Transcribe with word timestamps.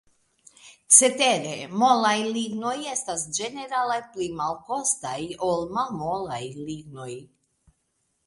Cetere, 0.99 1.51
molaj 1.81 2.13
lignoj 2.37 2.71
estas 2.93 3.25
ĝenerale 3.39 3.99
malpli 4.39 4.63
kostaj 4.69 5.17
ol 5.49 5.69
malmolaj 5.79 6.41
lignoj. 6.71 7.11